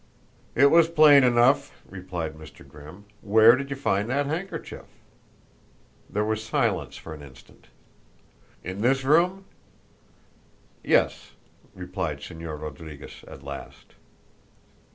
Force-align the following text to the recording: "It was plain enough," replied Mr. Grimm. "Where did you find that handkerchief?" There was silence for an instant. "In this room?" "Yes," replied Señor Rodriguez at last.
"It 0.55 0.71
was 0.71 0.87
plain 0.89 1.23
enough," 1.23 1.79
replied 1.87 2.33
Mr. 2.33 2.67
Grimm. 2.67 3.05
"Where 3.21 3.55
did 3.55 3.69
you 3.69 3.75
find 3.75 4.09
that 4.09 4.25
handkerchief?" 4.25 4.85
There 6.09 6.25
was 6.25 6.43
silence 6.43 6.97
for 6.97 7.13
an 7.13 7.21
instant. 7.21 7.67
"In 8.63 8.81
this 8.81 9.03
room?" 9.03 9.45
"Yes," 10.83 11.33
replied 11.75 12.17
Señor 12.21 12.59
Rodriguez 12.61 13.23
at 13.27 13.43
last. 13.43 13.93